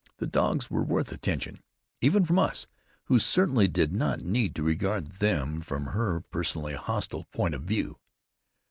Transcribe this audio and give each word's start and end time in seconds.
The 0.17 0.25
dogs 0.25 0.71
were 0.71 0.83
worth 0.83 1.11
attention, 1.11 1.61
even 2.01 2.25
from 2.25 2.39
us, 2.39 2.65
who 3.03 3.19
certainly 3.19 3.67
did 3.67 3.93
not 3.93 4.19
need 4.19 4.55
to 4.55 4.63
regard 4.63 5.19
them 5.19 5.61
from 5.61 5.85
her 5.89 6.21
personally 6.21 6.73
hostile 6.73 7.25
point 7.25 7.53
of 7.53 7.61
view. 7.65 7.99